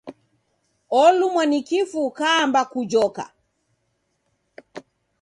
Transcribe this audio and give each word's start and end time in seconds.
Olumwa 1.01 1.43
ni 1.51 1.59
kifu 1.67 1.99
ukaamba 2.07 2.61
kujoka! 2.71 3.25